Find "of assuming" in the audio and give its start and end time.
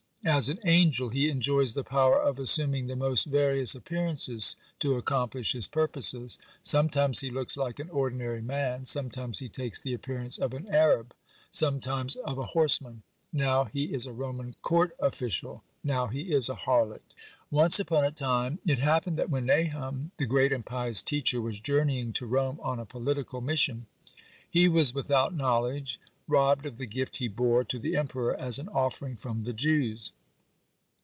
2.21-2.85